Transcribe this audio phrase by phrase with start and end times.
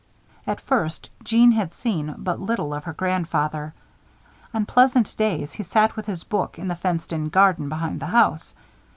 [0.47, 3.75] At first, Jeanne had seen but little of her grandfather.
[4.51, 8.07] On pleasant days he sat with his book in the fenced in garden behind the
[8.07, 8.55] house.